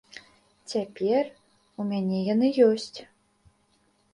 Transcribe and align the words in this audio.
Цяпер 0.73 1.29
у 1.81 1.87
мяне 1.91 2.19
яны 2.33 2.47
ёсць. 2.69 2.99